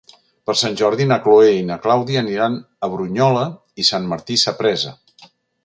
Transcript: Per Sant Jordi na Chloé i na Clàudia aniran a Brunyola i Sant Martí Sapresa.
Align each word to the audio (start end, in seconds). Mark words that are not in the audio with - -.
Per 0.49 0.53
Sant 0.61 0.77
Jordi 0.79 1.05
na 1.11 1.17
Chloé 1.25 1.51
i 1.57 1.67
na 1.67 1.77
Clàudia 1.83 2.23
aniran 2.25 2.57
a 2.87 2.91
Brunyola 2.95 3.45
i 3.85 3.89
Sant 3.93 4.11
Martí 4.15 4.43
Sapresa. 4.47 4.99